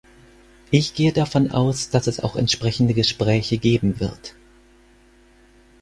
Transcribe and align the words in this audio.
Ich 0.71 0.95
gehe 0.95 1.13
davon 1.13 1.51
aus, 1.51 1.91
dass 1.91 2.07
es 2.07 2.21
auch 2.21 2.35
entsprechende 2.35 2.95
Gespräche 2.95 3.59
geben 3.59 3.99
wird. 3.99 4.33